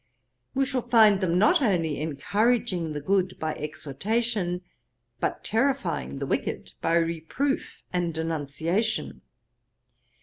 We 0.55 0.65
shall 0.65 0.81
find 0.89 1.21
them 1.21 1.37
not 1.37 1.61
only 1.61 2.01
encouraging 2.01 2.91
the 2.93 3.01
good 3.01 3.37
by 3.37 3.53
exhortation, 3.53 4.63
but 5.19 5.43
terrifying 5.43 6.17
the 6.17 6.25
wicked 6.25 6.71
by 6.81 6.95
reproof 6.95 7.83
and 7.93 8.11
denunciation. 8.11 9.21